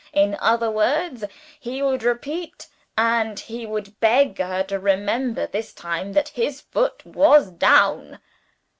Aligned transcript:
In 0.13 0.35
other 0.39 0.71
words, 0.71 1.25
he 1.59 1.83
would 1.83 2.01
repeat, 2.01 2.67
and 2.97 3.39
he 3.39 3.67
would 3.67 3.99
beg 3.99 4.39
her 4.39 4.63
to 4.63 4.79
remember 4.79 5.45
this 5.45 5.73
time, 5.73 6.13
that 6.13 6.29
his 6.29 6.59
Foot 6.59 7.05
was 7.05 7.51
down." 7.51 8.17